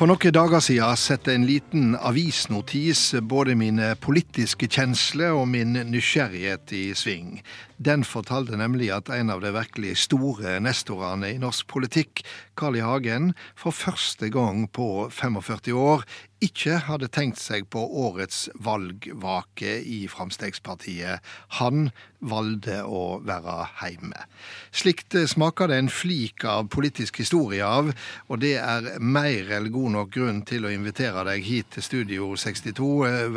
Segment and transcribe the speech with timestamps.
[0.00, 6.72] For noen dager siden satte en liten avisnotis både mine politiske kjensler og min nysgjerrighet
[6.72, 7.42] i sving.
[7.80, 12.20] Den fortalte nemlig at en av de virkelig store nestorene i norsk politikk,
[12.52, 12.82] Carl I.
[12.84, 16.04] Hagen, for første gang på 45 år
[16.44, 21.24] ikke hadde tenkt seg på årets valgvake i Fremskrittspartiet.
[21.56, 21.88] Han
[22.20, 24.28] valgte å være hjemme.
[24.76, 27.94] Slikt smaker det en flik av politisk historie av,
[28.28, 32.34] og det er mer enn god nok grunn til å invitere deg hit til Studio
[32.36, 32.90] 62.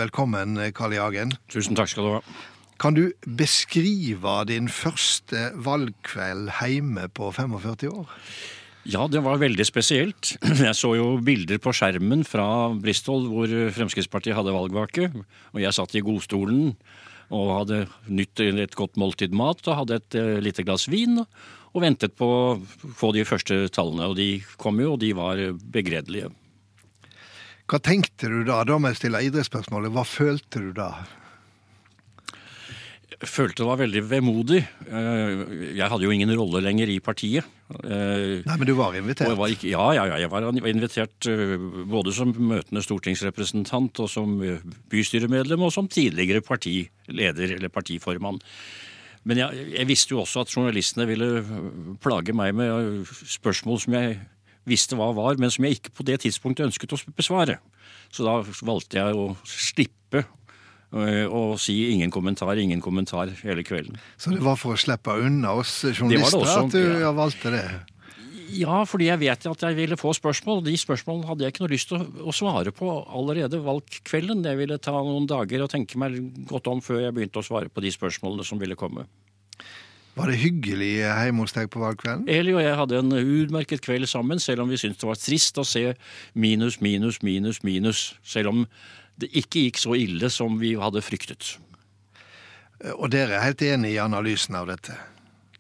[0.04, 1.00] Velkommen, Carl I.
[1.00, 1.38] Hagen.
[1.48, 2.52] Tusen takk skal du ha.
[2.82, 8.12] Kan du beskrive din første valgkveld hjemme på 45 år?
[8.84, 10.34] Ja, det var veldig spesielt.
[10.68, 15.08] Jeg så jo bilder på skjermen fra Bristol hvor Fremskrittspartiet hadde valgvake.
[15.54, 16.74] Og jeg satt i godstolen
[17.34, 21.22] og hadde nytt et godt måltid mat og hadde et uh, lite glass vin.
[21.74, 24.12] Og ventet på å få de første tallene.
[24.12, 26.34] Og de kom jo, og de var begredelige.
[27.72, 28.60] Hva tenkte du da?
[28.68, 29.96] Da må jeg stille idrettsspørsmålet.
[29.96, 30.92] Hva følte du da?
[33.22, 34.62] Følte det var veldig vemodig.
[34.90, 37.48] Jeg hadde jo ingen rolle lenger i partiet.
[37.84, 39.34] Nei, Men du var invitert?
[39.38, 41.30] Var ikke, ja, ja, ja, jeg var invitert
[41.90, 44.36] både som møtende stortingsrepresentant og som
[44.92, 48.42] bystyremedlem og som tidligere partileder eller partiformann.
[49.24, 51.30] Men jeg, jeg visste jo også at journalistene ville
[52.04, 54.18] plage meg med spørsmål som jeg
[54.68, 57.60] visste hva var, men som jeg ikke på det tidspunktet ønsket å besvare.
[58.14, 60.26] Så da valgte jeg å slippe
[60.94, 63.98] og si ingen kommentar, ingen kommentar hele kvelden.
[64.18, 67.12] Så det var for å slippe unna oss journalister også, at du ja.
[67.18, 67.66] valgte det?
[68.54, 70.62] Ja, fordi jeg vet at jeg ville få spørsmål.
[70.62, 74.46] og De spørsmålene hadde jeg ikke noe lyst til å svare på allerede valgkvelden.
[74.46, 76.20] Jeg ville ta noen dager og tenke meg
[76.50, 79.08] godt om før jeg begynte å svare på de spørsmålene som ville komme.
[80.14, 82.28] Var det hyggelig hjemme hos deg på valgkvelden?
[82.30, 85.58] Eli og jeg hadde en utmerket kveld sammen, selv om vi syntes det var trist
[85.58, 85.88] å se
[86.38, 88.04] minus, minus, minus, minus.
[88.22, 88.68] Selv om
[89.22, 91.56] det ikke gikk så ille som vi hadde fryktet.
[92.98, 94.96] Og dere er helt enig i analysen av dette?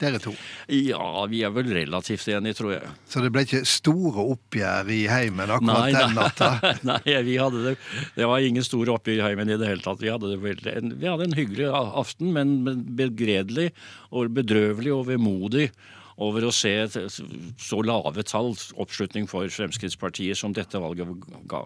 [0.01, 0.33] Dere to?
[0.73, 2.89] Ja, vi er vel relativt enige, tror jeg.
[3.07, 6.49] Så det ble ikke store oppgjør i heimen akkurat nei, den natta?
[6.89, 7.73] Nei, vi hadde det
[8.17, 10.01] Det var ingen store oppgjør i heimen i det hele tatt.
[10.03, 12.55] Vi hadde, veldig, vi hadde en hyggelig aften, men
[12.97, 13.69] begredelig
[14.11, 15.69] og bedrøvelig og vemodig
[16.17, 21.09] over å se så lave tall, oppslutning for Fremskrittspartiet, som dette valget
[21.49, 21.63] ga.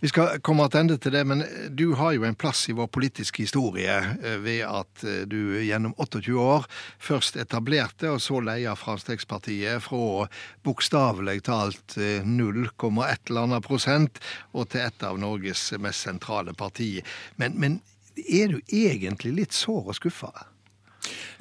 [0.00, 1.42] Vi skal komme tilbake til det, men
[1.74, 5.94] du har jo en plass i vår politiske historie eh, ved at eh, du gjennom
[5.98, 6.68] 28 år
[7.02, 10.28] først etablerte og så leia Fremskrittspartiet fra
[10.66, 14.22] bokstavelig talt 0,1 eh, eller annet prosent
[14.52, 17.02] og til et av Norges mest sentrale partier.
[17.40, 17.80] Men, men
[18.14, 20.32] er du egentlig litt sår og skuffa?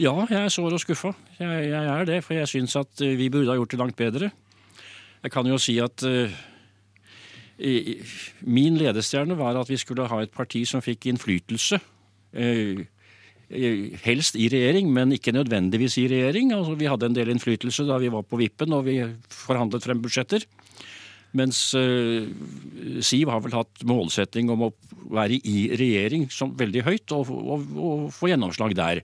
[0.01, 1.13] Ja, jeg er sår og skuffa.
[1.39, 3.99] Jeg, jeg, er det, for jeg syns at eh, vi burde ha gjort det langt
[3.99, 4.31] bedre.
[5.23, 6.33] Jeg kan jo si at uh,
[8.43, 11.79] min ledestjerne var at vi skulle ha et parti som fikk innflytelse.
[12.35, 12.83] Uh,
[14.03, 16.51] helst i regjering, men ikke nødvendigvis i regjering.
[16.55, 18.97] Altså, vi hadde en del innflytelse da vi var på vippen og vi
[19.29, 20.43] forhandlet frem budsjetter.
[21.37, 22.27] Mens uh,
[23.01, 24.73] Siv har vel hatt målsetting om å
[25.13, 29.01] være i regjering som veldig høyt og, og, og få gjennomslag der.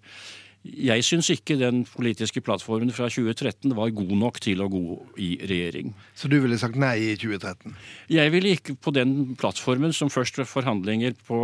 [0.59, 4.81] Jeg syns ikke den politiske plattformen fra 2013 var god nok til å gå
[5.15, 5.93] i regjering.
[6.11, 7.77] Så du ville sagt nei i 2013?
[8.11, 11.39] Jeg ville ikke på den plattformen som først var forhandlinger på,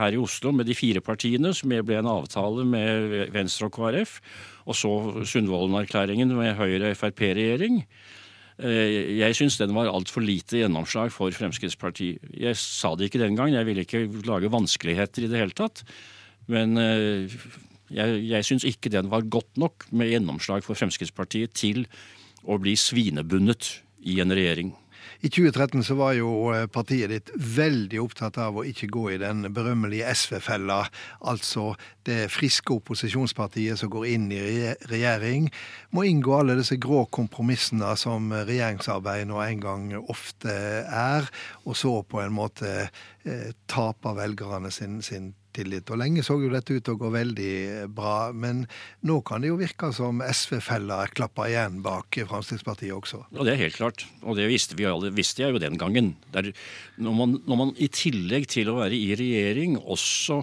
[0.00, 4.16] her i Oslo med de fire partiene, som ble en avtale med Venstre og KrF,
[4.64, 4.94] og så
[5.28, 7.82] Sundvolden-erklæringen med Høyre-Frp-regjering.
[8.64, 12.24] Eh, jeg syns den var altfor lite gjennomslag for Fremskrittspartiet.
[12.32, 15.84] Jeg sa det ikke den gang, jeg ville ikke lage vanskeligheter i det hele tatt.
[16.48, 17.36] Men eh,
[17.92, 21.84] jeg, jeg syns ikke den var godt nok med gjennomslag for Fremskrittspartiet til
[22.46, 23.76] å bli svinebundet
[24.06, 24.74] i en regjering.
[25.24, 29.20] I 2013 så var jo eh, partiet ditt veldig opptatt av å ikke gå i
[29.20, 30.82] den berømmelige SV-fella,
[31.24, 31.70] altså
[32.06, 34.42] det friske opposisjonspartiet som går inn i
[34.90, 35.48] regjering,
[35.96, 40.52] må inngå alle disse grå kompromissene som regjeringsarbeid nå en gang ofte
[40.84, 41.30] er,
[41.64, 45.90] og så på en måte eh, tape velgerne sin, sin tillit.
[45.90, 47.52] Og Lenge så jo dette ut til å gå veldig
[47.96, 48.64] bra, men
[49.06, 53.22] nå kan det jo virke som SV-fella klapper igjen bak Fremskrittspartiet også.
[53.32, 56.14] Ja, Det er helt klart, og det visste, vi alle, visste jeg jo den gangen.
[56.34, 56.52] Der,
[56.96, 60.42] når, man, når man i tillegg til å være i regjering også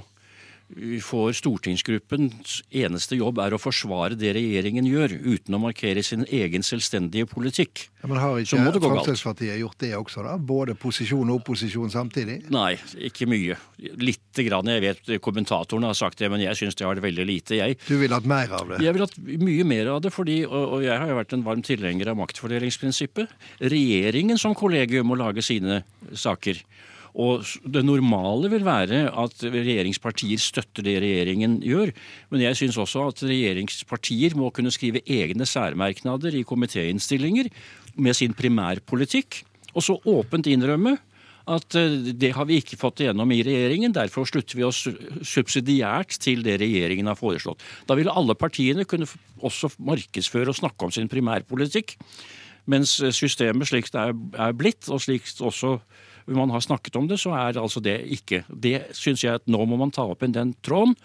[1.06, 6.66] for stortingsgruppens eneste jobb er å forsvare det regjeringen gjør, uten å markere sin egen
[6.66, 7.88] selvstendige politikk.
[8.02, 10.36] Ja, men har ikke Fremskrittspartiet gjort det også, da?
[10.38, 12.40] Både posisjon og opposisjon samtidig?
[12.54, 12.74] Nei,
[13.10, 13.58] ikke mye.
[14.02, 14.72] Lite grann.
[14.74, 17.60] Jeg vet kommentatorene har sagt det, men jeg syns det har det veldig lite.
[17.60, 18.82] Jeg, du vil hatt mer av det?
[18.84, 21.46] Jeg vil hatt mye mer av det, fordi, og, og jeg har jo vært en
[21.46, 23.38] varm tilhenger av maktfordelingsprinsippet.
[23.74, 26.60] Regjeringen som kollegium må lage sine saker.
[27.14, 31.94] Og Det normale vil være at regjeringspartier støtter det regjeringen gjør.
[32.34, 37.52] Men jeg syns også at regjeringspartier må kunne skrive egne særmerknader i komitéinnstillinger
[37.96, 39.44] med sin primærpolitikk,
[39.74, 40.98] og så åpent innrømme
[41.50, 43.94] at eh, det har vi ikke fått igjennom i regjeringen.
[43.94, 44.86] Derfor slutter vi oss
[45.28, 47.62] subsidiært til det regjeringen har foreslått.
[47.90, 49.10] Da ville alle partiene kunne
[49.44, 51.98] også markedsføre og snakke om sin primærpolitikk.
[52.72, 54.06] Mens systemet slik det
[54.40, 55.76] er blitt, og slik også
[56.32, 59.66] man har snakket om det, så er altså det ikke Det syns jeg at nå
[59.66, 60.96] må man ta opp igjen den tråden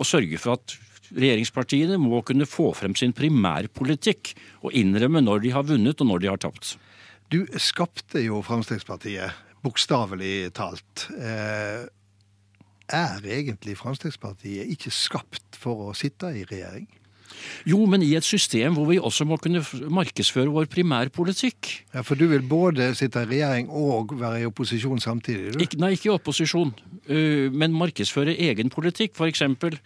[0.00, 0.76] og sørge for at
[1.10, 4.32] regjeringspartiene må kunne få frem sin primærpolitikk
[4.62, 6.76] og innrømme når de har vunnet og når de har tapt.
[7.30, 11.06] Du skapte jo Fremskrittspartiet, bokstavelig talt.
[11.14, 11.84] Eh,
[12.90, 16.88] er egentlig Fremskrittspartiet ikke skapt for å sitte i regjering?
[17.68, 21.72] Jo, men i et system hvor vi også må kunne markedsføre vår primærpolitikk.
[21.94, 25.54] Ja, For du vil både sitte i regjering og være i opposisjon samtidig?
[25.54, 25.64] du?
[25.64, 26.72] Ikke, nei, ikke i opposisjon,
[27.08, 29.16] men markedsføre egen politikk.
[29.18, 29.78] For eksempel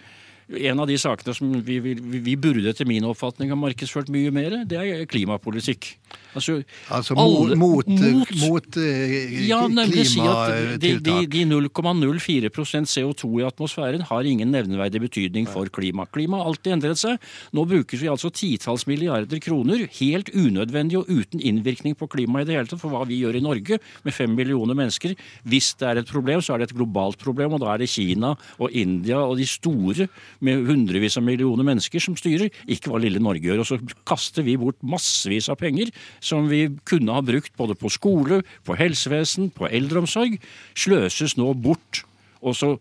[0.49, 4.33] en av de sakene som vi, vi, vi, burde etter min oppfatning ha markedsført mye
[4.35, 5.95] mer, det er klimapolitikk.
[6.35, 6.57] Altså,
[6.91, 10.81] altså alle, mot, mot, mot eh, ja, klimatiltak?
[10.83, 16.09] De, de, de 0,04% CO2 i atmosfæren har ingen nevneverdig betydning for klima.
[16.15, 17.23] Klima har alltid endret seg.
[17.55, 22.51] Nå brukes vi altså titalls milliarder kroner, helt unødvendig og uten innvirkning på klimaet i
[22.51, 25.15] det hele tatt, for hva vi gjør i Norge med fem millioner mennesker.
[25.47, 27.91] Hvis det er et problem, så er det et globalt problem, og da er det
[27.95, 30.09] Kina og India og de store
[30.45, 33.63] med hundrevis av millioner mennesker som styrer, ikke hva lille Norge gjør.
[33.63, 33.79] Og så
[34.09, 35.93] kaster vi bort massevis av penger
[36.25, 40.39] som vi kunne ha brukt både på skole, på helsevesen, på eldreomsorg.
[40.77, 42.05] Sløses nå bort.
[42.45, 42.75] Og så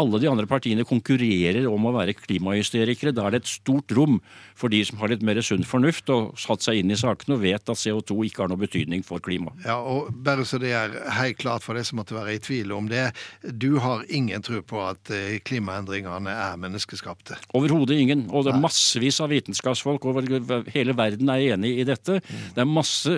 [0.00, 3.14] alle de andre partiene konkurrerer om å være klimahysterikere.
[3.16, 4.20] Da er det et stort rom
[4.58, 7.44] for de som har litt mer sunn fornuft og satt seg inn i sakene og
[7.44, 9.54] vet at CO2 ikke har noe betydning for klima.
[9.66, 12.74] Ja, og bare så det er helt klart for deg som måtte være i tvil
[12.76, 13.08] om det.
[13.42, 17.38] Du har ingen tro på at eh, klimaendringene er menneskeskapte?
[17.58, 18.26] Overhodet ingen.
[18.30, 20.28] Og det er massevis av vitenskapsfolk over
[20.72, 22.20] hele verden er enig i dette.
[22.22, 22.44] Mm.
[22.54, 23.16] Det er masse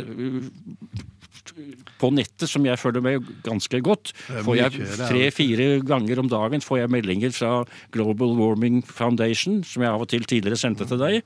[2.01, 4.13] på nettet som jeg følger med ganske godt.
[4.47, 7.53] Får jeg Tre-fire ganger om dagen får jeg meldinger fra
[7.95, 11.23] Global Warming Foundation, som jeg av og til tidligere sendte til deg.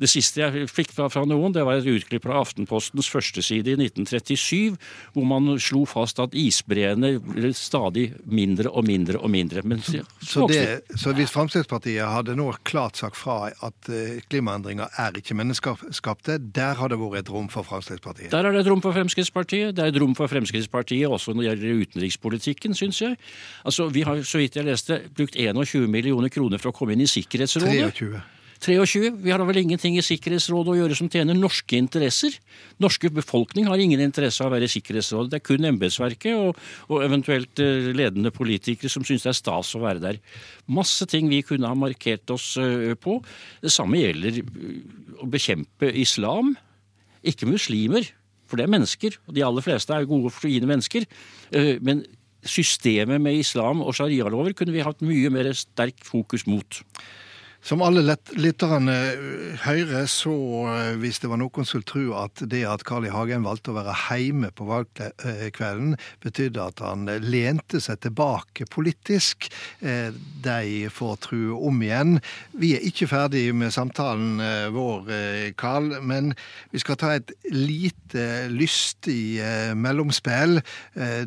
[0.00, 3.76] Det siste jeg fikk fra, fra noen, det var et utklipp fra Aftenpostens førsteside i
[3.76, 4.78] 1937,
[5.14, 9.64] hvor man slo fast at isbreene ble stadig mindre og mindre og mindre.
[9.68, 10.62] Men, så, så, det,
[10.96, 16.80] så, hvis Fremskrittspartiet hadde nå klart sagt fra at eh, klimaendringer er ikke menneskeskapte, der
[16.80, 18.32] har det vært et rom for Fremskrittspartiet?
[18.32, 19.76] Der er det et rom for Fremskrittspartiet.
[19.76, 23.20] Det er et rom for Fremskrittspartiet også når det gjelder utenrikspolitikken, syns jeg.
[23.68, 27.04] Altså, Vi har, så vidt jeg leste, brukt 21 millioner kroner for å komme inn
[27.04, 27.90] i Sikkerhetsrådet.
[28.00, 28.39] 23.
[28.60, 29.10] 23.
[29.24, 32.34] Vi har da vel ingenting i Sikkerhetsrådet å gjøre som tjener norske interesser.
[32.82, 35.30] Norske befolkning har ingen interesse av å være i Sikkerhetsrådet.
[35.32, 36.60] Det er kun embetsverket og,
[36.90, 40.20] og, eventuelt eh, ledende politikere som syns det er stas å være der.
[40.68, 43.16] Masse ting vi kunne ha markert oss eh, på.
[43.64, 44.76] Det samme gjelder eh,
[45.24, 46.52] å bekjempe islam.
[47.24, 48.12] Ikke muslimer,
[48.44, 49.16] for det er mennesker.
[49.24, 51.04] Og de aller fleste er gode, fine mennesker.
[51.84, 52.00] Men
[52.46, 56.80] systemet med islam og sharialover kunne vi hatt mye mer sterk fokus mot.
[57.60, 58.00] Som alle
[58.40, 60.32] lytterne eh, hører, så
[60.72, 63.10] eh, hvis det var noen som tro at det at Carl I.
[63.12, 65.92] Hagen valgte å være hjemme på valgkvelden,
[66.24, 69.50] betydde at han lente seg tilbake politisk,
[69.84, 70.08] eh,
[70.40, 72.16] de får tro om igjen.
[72.56, 74.40] Vi er ikke ferdig med samtalen
[74.72, 75.10] vår,
[75.60, 76.32] Carl, men
[76.72, 79.40] vi skal ta et lite lystig
[79.76, 80.60] mellomspill.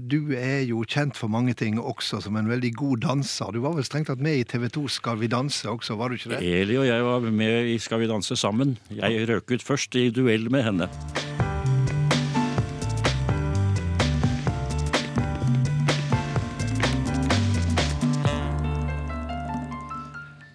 [0.02, 3.54] Du er jo kjent for mange ting også som en veldig god danser.
[3.54, 6.18] Du var vel strengt tatt med i TV 2 Skal vi danse også, var du
[6.18, 6.39] ikke det?
[6.44, 8.77] Eli og jeg var med i Skal vi danse sammen.
[8.94, 10.89] Jeg røk ut først i duell med henne.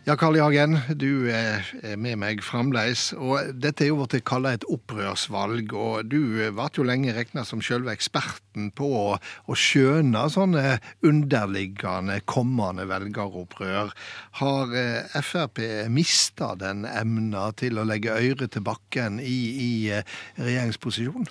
[0.09, 0.41] Ja, Karl I.
[0.41, 1.67] Hagen, du er
[2.01, 3.11] med meg fremdeles.
[3.13, 7.61] Og dette er jo blitt kalla et opprørsvalg, og du ble jo lenge regna som
[7.61, 9.19] selve eksperten på å,
[9.53, 13.93] skjønne sånne underliggende, kommende velgeropprør.
[14.41, 15.61] Har eh, Frp
[15.93, 21.29] mista den emna til å legge øret til bakken i, i eh, regjeringsposisjon?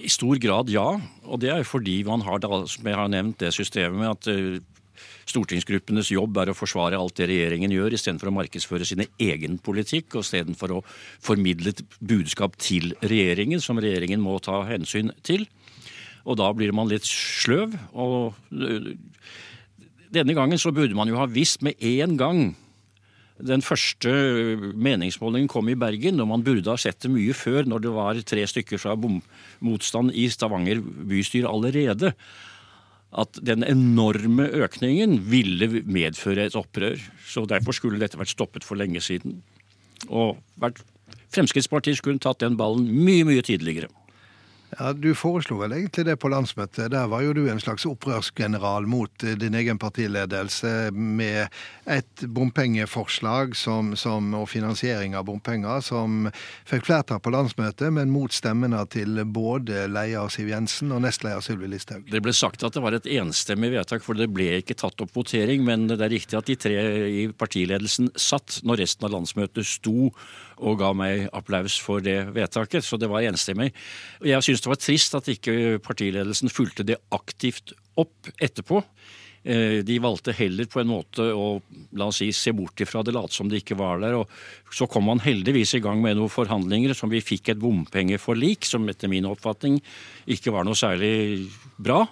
[0.00, 0.94] I stor grad ja,
[1.28, 4.62] og det er fordi man har, som jeg har nevnt, det systemet med at eh,
[5.28, 10.16] stortingsgruppenes jobb er å forsvare alt det regjeringen gjør, istedenfor å markedsføre sin egen politikk,
[10.16, 10.82] og istedenfor å
[11.22, 15.46] formidle et budskap til regjeringen som regjeringen må ta hensyn til.
[16.22, 17.74] Og da blir man litt sløv.
[17.92, 18.34] og
[20.12, 22.40] denne gangen så burde man jo ha visst med en gang
[23.42, 24.10] den første
[24.76, 28.20] meningsmålingen kom i Bergen, og man burde ha sett det mye før, når det var
[28.28, 28.94] tre stykker fra
[29.64, 32.12] motstand i Stavanger bystyre allerede,
[33.12, 37.00] at den enorme økningen ville medføre et opprør.
[37.28, 39.42] Så derfor skulle dette vært stoppet for lenge siden.
[40.08, 40.40] Og
[41.32, 43.90] Fremskrittspartiet skulle tatt den ballen mye, mye tidligere.
[44.78, 46.92] Ja, Du foreslo vel egentlig det på landsmøtet.
[46.94, 51.52] Der var jo du en slags opprørsgeneral mot eh, din egen partiledelse med
[51.84, 56.30] et bompengeforslag som, som, og finansiering av bompenger som
[56.68, 61.68] fikk flertall på landsmøtet, men mot stemmene til både leder Siv Jensen og nestleder Sylvi
[61.68, 62.08] Listhaug.
[62.08, 65.12] Det ble sagt at det var et enstemmig vedtak, for det ble ikke tatt opp
[65.12, 65.66] votering.
[65.68, 66.78] Men det er riktig at de tre
[67.12, 70.12] i partiledelsen satt når resten av landsmøtet sto
[70.62, 72.86] og ga meg applaus for det vedtaket.
[72.86, 73.72] Så det var enstemmig.
[74.24, 78.82] Jeg syns det var trist at ikke partiledelsen fulgte det aktivt opp etterpå.
[79.42, 81.46] Eh, de valgte heller på en måte å
[81.98, 84.20] la oss si, se bort ifra det, late som det ikke var der.
[84.20, 84.30] og
[84.70, 88.86] Så kom man heldigvis i gang med noen forhandlinger som vi fikk et bompengeforlik, som
[88.88, 89.80] etter min oppfatning
[90.30, 92.04] ikke var noe særlig bra.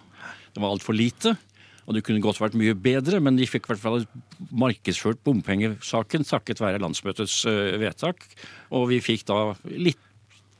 [0.51, 1.37] Det var altfor lite.
[1.87, 4.05] Og det kunne godt vært mye bedre, men de fikk i hvert fall
[4.55, 8.27] markedsført bompengesaken takket være landsmøtets eh, vedtak.
[8.75, 9.41] Og vi fikk da
[9.71, 10.03] litt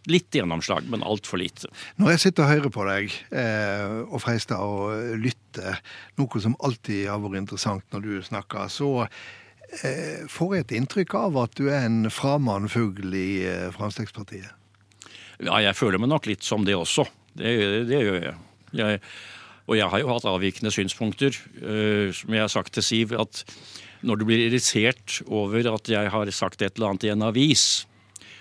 [0.09, 1.69] litt gjennomslag, men altfor lite.
[2.01, 5.77] Når jeg sitter og hører på deg eh, og freister å lytte,
[6.21, 11.19] noe som alltid har vært interessant når du snakker, så eh, får jeg et inntrykk
[11.21, 14.57] av at du er en framandfugl i eh, Fremskrittspartiet?
[15.41, 17.07] Ja, jeg føler meg nok litt som det også.
[17.33, 17.53] Det,
[17.89, 18.35] det gjør jeg.
[18.77, 19.05] jeg.
[19.71, 23.45] Og jeg har jo hatt avvikende synspunkter, eh, som jeg har sagt til Siv, at
[24.01, 27.65] når du blir irritert over at jeg har sagt et eller annet i en avis,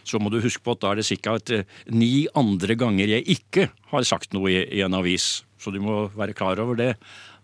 [0.09, 3.27] så må du huske på at da er det sikkert uh, ni andre ganger jeg
[3.37, 5.43] ikke har sagt noe i, i, en avis.
[5.59, 6.93] Så du må være klar over det.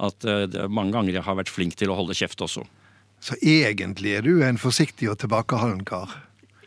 [0.01, 2.65] At uh, det mange ganger jeg har vært flink til å holde kjeft også.
[3.23, 6.11] Så egentlig er du en forsiktig og tilbakeholden kar?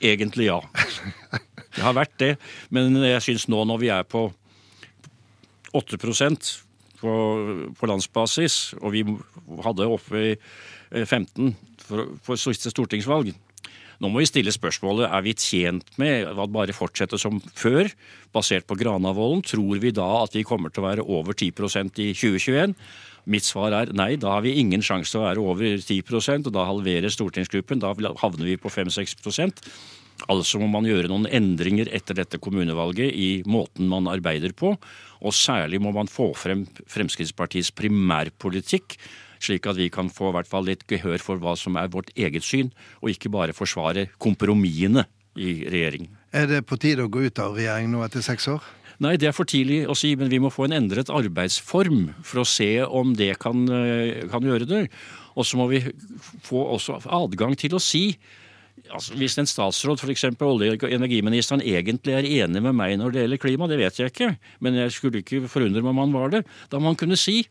[0.03, 0.61] Egentlig ja.
[1.77, 2.33] Jeg har vært det.
[2.75, 4.29] Men jeg syns nå når vi er på
[5.77, 5.99] 8
[6.99, 7.13] på,
[7.79, 9.05] på, landsbasis, og vi
[9.63, 10.33] hadde oppe i
[11.05, 11.53] 15 eh,
[11.85, 13.31] for, for siste stortingsvalg.
[13.99, 17.91] Nå må vi stille spørsmålet er vi tjent med at bare fortsette som før,
[18.35, 19.43] basert på Granavolden.
[19.43, 22.77] Tror vi da at vi kommer til å være over 10% i 2021?
[23.29, 26.55] Mitt svar er nei, da har vi ingen sjanse til å være over 10% og
[26.55, 27.83] da halverer stortingsgruppen.
[27.83, 29.67] Da havner vi på 5-6%
[30.27, 34.73] Altså må man gjøre noen endringer etter dette kommunevalget i måten man arbeider på.
[35.23, 38.97] Og særlig må man få frem Fremskrittspartiets primærpolitikk,
[39.43, 42.11] slik at vi kan få i hvert fall litt gehør for hva som er vårt
[42.17, 45.07] eget syn, og ikke bare forsvare kompromissene
[45.39, 46.15] i regjeringen.
[46.35, 48.65] Er det på tide å gå ut av regjering nå etter seks år?
[48.99, 52.43] Nei, det er for tidlig å si, men vi må få en endret arbeidsform for
[52.43, 54.89] å se om det kan, eh, kan gjøre det.
[55.39, 55.81] Og så må vi
[56.43, 58.19] få også adgang til å si
[58.91, 60.25] altså, Hvis en statsråd, f.eks.
[60.41, 64.11] olje- og energiministeren, egentlig er enig med meg når det gjelder klima, det vet jeg
[64.13, 67.19] ikke, men jeg skulle ikke forundre meg om han var det, da må han kunne
[67.19, 67.47] si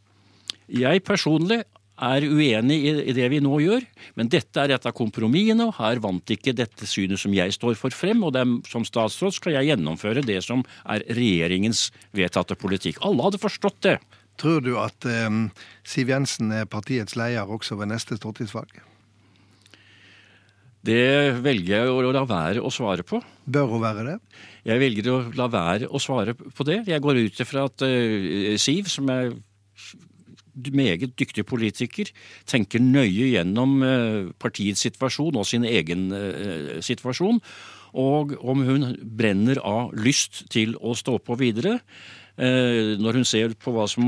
[0.67, 1.63] jeg personlig
[1.97, 2.77] er uenig
[3.09, 3.85] i det vi nå gjør,
[4.19, 7.77] men dette er et av kompromissene, og her vant ikke dette synet som jeg står
[7.79, 11.87] for frem, og er, som statsråd skal jeg gjennomføre det som er regjeringens
[12.17, 13.01] vedtatte politikk.
[13.05, 13.97] Alle hadde forstått det.
[14.37, 15.39] Tror du at eh,
[15.87, 18.83] Siv Jensen er partiets leder også ved neste stortingsvalg?
[20.87, 23.19] Det velger jeg å la være å svare på.
[23.43, 24.15] Bør hun være det?
[24.67, 26.83] Jeg velger å la være å svare på det.
[26.87, 29.33] Jeg går ut ifra at uh, Siv, som er
[30.73, 32.09] meget dyktig politiker,
[32.49, 37.41] tenker nøye gjennom uh, partiets situasjon og sin egen uh, situasjon.
[37.97, 41.79] Og om hun brenner av lyst til å stå på videre
[42.37, 44.03] når hun ser på hva som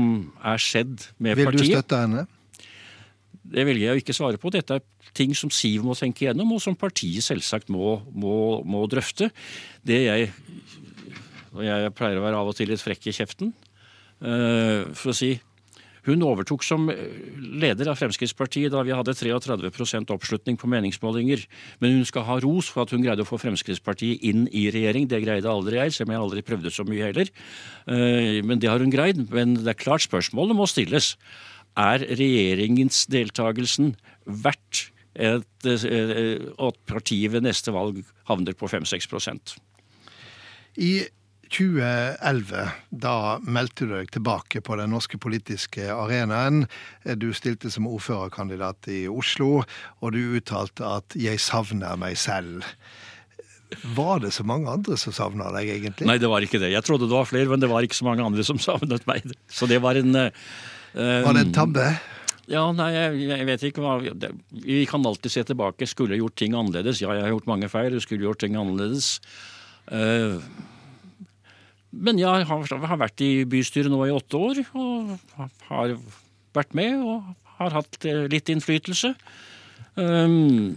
[0.46, 1.48] er skjedd med partiet.
[1.50, 2.20] Vil du støtte henne?
[3.50, 4.52] Det velger jeg å ikke svare på.
[4.54, 8.84] Dette er ting som Siv må tenke gjennom, og som partiet selvsagt må, må, må
[8.92, 9.32] drøfte.
[9.82, 10.30] Det jeg
[11.50, 13.50] Og jeg pleier å være av og til litt frekk i kjeften,
[14.20, 15.32] for å si
[16.06, 21.44] hun overtok som leder av Fremskrittspartiet da vi hadde 33% oppslutning på meningsmålinger.
[21.82, 25.08] Men hun skal ha ros for at hun greide å få Fremskrittspartiet inn i regjering.
[25.10, 27.32] Det greide aldri jeg, selv om jeg aldri prøvde så mye heller.
[27.86, 29.26] Eh, men det har hun greid.
[29.32, 31.14] Men det er klart spørsmålet må stilles.
[31.78, 34.88] Er regjeringens deltakelsen verdt
[35.20, 37.98] et, at partiet ved neste valg
[38.30, 39.58] havner på 5-6
[40.78, 40.92] I
[41.50, 46.64] 2011, da meldte du deg tilbake på den norske politiske arenaen.
[47.18, 49.64] Du stilte som ordførerkandidat i Oslo,
[50.00, 52.62] og du uttalte at 'jeg savner meg selv'.
[53.94, 56.06] Var det så mange andre som savna deg, egentlig?
[56.06, 56.72] Nei, det var ikke det.
[56.74, 59.22] Jeg trodde det var flere, men det var ikke så mange andre som savnet meg.
[59.48, 60.30] Så det var en uh,
[60.94, 61.86] Var det en tabbe?
[62.50, 64.00] Ja, nei, jeg, jeg vet ikke hva
[64.50, 65.86] Vi kan alltid se tilbake.
[65.86, 67.00] Skulle gjort ting annerledes.
[67.02, 67.94] Ja, jeg har gjort mange feil.
[68.02, 69.20] Skulle gjort ting annerledes.
[69.86, 70.42] Uh,
[71.90, 75.14] men jeg har, vært i bystyret nå i åtte år, og
[75.68, 75.96] har
[76.56, 77.30] vært med og
[77.60, 77.98] har hatt
[78.30, 79.14] litt innflytelse.
[79.98, 80.70] Um,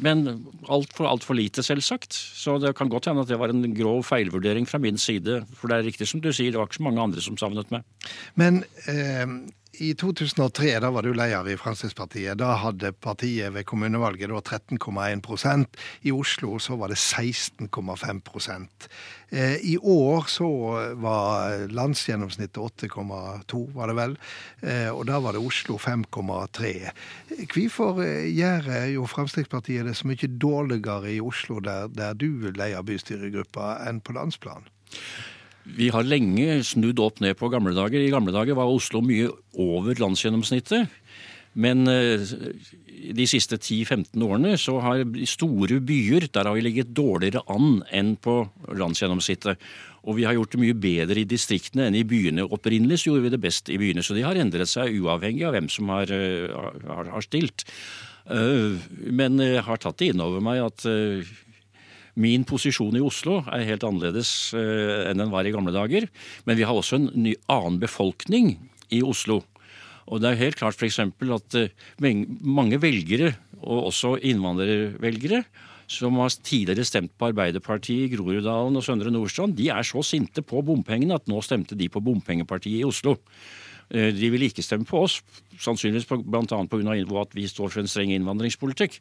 [0.00, 0.24] men
[0.72, 2.14] altfor alt for lite, selvsagt.
[2.14, 5.42] Så det kan godt hende at det var en grov feilvurdering fra min side.
[5.58, 7.72] For det er riktig som du sier, det var ikke så mange andre som savnet
[7.74, 7.84] meg.
[8.40, 9.26] Men eh,
[9.80, 12.36] i 2003, da var du leder i Fremskrittspartiet.
[12.38, 18.66] Da hadde partiet ved kommunevalget 13,1% I Oslo så var det 16,5
[19.30, 20.50] eh, I år så
[21.00, 24.18] var landsgjennomsnittet 8,2, var det vel.
[24.60, 26.74] Eh, og da var det Oslo 5,3.
[27.54, 32.84] Hvorfor eh, gjør jo Fremskrittspartiet det så mye dårligere i Oslo, der, der du leder
[32.84, 34.68] bystyregruppa, enn på landsplan?
[35.64, 38.00] Vi har lenge snudd opp ned på gamle dager.
[38.00, 39.28] I gamle dager var Oslo mye
[39.60, 40.88] over landsgjennomsnittet.
[41.58, 42.22] Men eh,
[43.10, 48.14] de siste 10-15 årene så har store byer der har vi ligget dårligere an enn
[48.22, 48.42] på
[48.78, 49.58] landsgjennomsnittet.
[50.08, 52.46] Og vi har gjort det mye bedre i distriktene enn i byene.
[52.46, 55.56] Opprinnelig så gjorde vi det best i byene, så de har endret seg uavhengig av
[55.58, 56.48] hvem som har, eh,
[56.88, 57.66] har, har stilt.
[58.30, 60.86] Eh, men jeg har tatt det inn over meg at
[62.18, 66.08] Min posisjon i Oslo er helt annerledes eh, enn den var i gamle dager.
[66.48, 68.56] Men vi har også en ny, annen befolkning
[68.90, 69.40] i Oslo.
[70.10, 70.98] Og det er helt klart f.eks.
[71.06, 71.74] at eh,
[72.42, 75.44] mange velgere, og også innvandrervelgere,
[75.90, 80.42] som har tidligere stemt på Arbeiderpartiet i Groruddalen og Søndre Nordstrand, de er så sinte
[80.46, 83.16] på bompengene at nå stemte de på bompengepartiet i Oslo.
[83.90, 85.18] Eh, de vil ikke stemme på oss,
[85.58, 86.42] sannsynligvis bl.a.
[86.46, 86.98] pga.
[87.22, 89.00] at vi står for en streng innvandringspolitikk.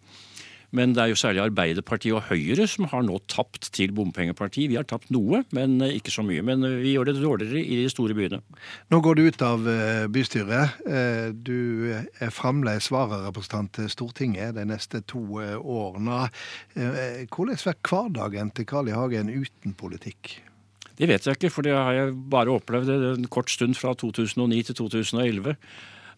[0.75, 4.69] Men det er jo særlig Arbeiderpartiet og Høyre som har nå tapt til bompengepartiet.
[4.69, 6.43] Vi har tapt noe, men eh, ikke så mye.
[6.45, 8.41] Men eh, vi gjør det dårligere i de store byene.
[8.93, 10.81] Nå går du ut av eh, bystyret.
[11.45, 16.27] Du er fremdeles vararepresentant til Stortinget de neste to årene.
[16.75, 18.95] Hvordan blir hverdagen til Carl I.
[18.99, 20.39] Hagen uten politikk?
[20.99, 24.63] Det vet jeg ikke, for det har jeg bare opplevd en kort stund fra 2009
[24.67, 25.55] til 2011.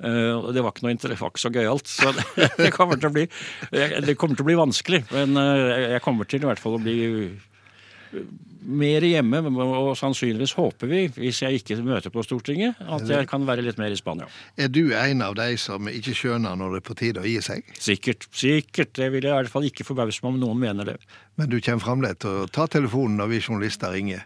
[0.01, 1.89] Uh, det var ikke noe det var ikke så gøyalt.
[1.89, 2.25] Så det,
[2.63, 3.27] det, kommer til å bli,
[3.71, 5.03] det kommer til å bli vanskelig.
[5.13, 8.23] Men uh, jeg kommer til i hvert fall å bli eh,
[8.61, 13.45] mer hjemme, og sannsynligvis håper vi, hvis jeg ikke møter på Stortinget, at jeg kan
[13.47, 14.27] være litt mer i Spania.
[14.57, 17.39] Er du en av de som ikke skjønner når det er på tide å gi
[17.45, 17.71] seg?
[17.77, 18.29] Sikkert.
[18.29, 18.93] Sikkert.
[18.97, 20.99] Det vil jeg i hvert fall ikke forbause meg om noen mener det.
[21.41, 24.25] Men du kommer fremdeles til å ta telefonen når vi journalister ringer?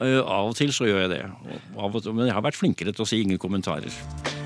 [0.00, 1.24] Uh, av og til så gjør jeg det.
[1.76, 4.39] men jeg har vært flinkere til å si ingen kommentarer.